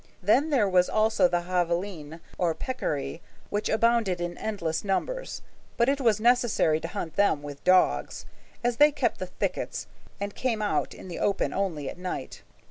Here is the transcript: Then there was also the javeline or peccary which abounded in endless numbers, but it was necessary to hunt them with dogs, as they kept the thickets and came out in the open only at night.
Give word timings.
Then 0.23 0.49
there 0.49 0.67
was 0.67 0.89
also 0.89 1.27
the 1.27 1.41
javeline 1.43 2.21
or 2.39 2.55
peccary 2.55 3.21
which 3.51 3.69
abounded 3.69 4.19
in 4.19 4.35
endless 4.39 4.83
numbers, 4.83 5.43
but 5.77 5.87
it 5.89 6.01
was 6.01 6.19
necessary 6.19 6.79
to 6.79 6.87
hunt 6.87 7.17
them 7.17 7.43
with 7.43 7.63
dogs, 7.63 8.25
as 8.63 8.77
they 8.77 8.91
kept 8.91 9.19
the 9.19 9.27
thickets 9.27 9.85
and 10.19 10.33
came 10.33 10.59
out 10.59 10.95
in 10.95 11.07
the 11.07 11.19
open 11.19 11.53
only 11.53 11.87
at 11.87 11.99
night. 11.99 12.41